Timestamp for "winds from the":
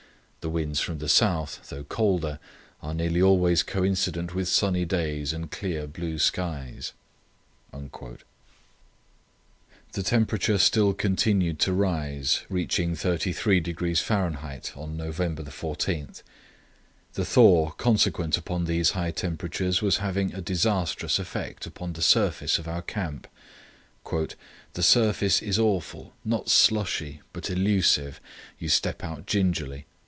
0.49-1.07